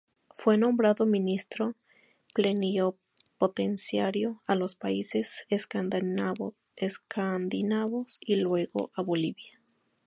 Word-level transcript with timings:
Fue 0.31 0.57
nombrado 0.57 1.05
ministro 1.05 1.75
plenipotenciario 2.33 4.41
a 4.47 4.55
los 4.55 4.75
países 4.75 5.45
escandinavos 5.51 6.55
y, 8.19 8.35
luego, 8.37 8.89
a 8.95 9.03
Bolivia. 9.03 9.61